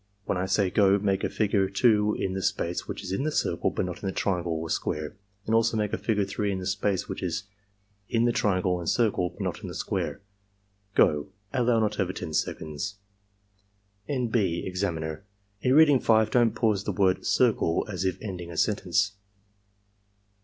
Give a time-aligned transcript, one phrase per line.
[0.25, 3.31] When I say 'go' make a figure 2 in the space which is in the
[3.31, 6.57] circle but not in the triangle or square, and also make a figure 3 in
[6.57, 7.43] the space which is
[8.09, 10.19] in the triangle and circle, but not in the square.—
[10.95, 12.95] Go!" (Allow not over 10 seconds.)
[14.09, 14.29] {N.
[14.29, 14.63] B.
[14.65, 15.23] Examiner.—
[15.61, 19.11] In reading 5, don't pause at the word CIRCLE as if ending a sentence.)